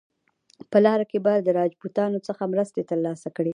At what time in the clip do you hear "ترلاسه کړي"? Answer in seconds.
2.91-3.49